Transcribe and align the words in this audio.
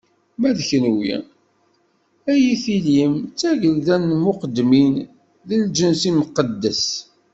Ma 0.39 0.49
d 0.57 0.59
kenwi, 0.69 1.15
ad 2.31 2.37
yi-tilim 2.43 3.13
d 3.21 3.33
tagelda 3.39 3.95
n 3.97 4.09
lmuqeddmin, 4.13 4.93
d 5.47 5.49
lǧens 5.63 6.01
imqeddes. 6.09 6.85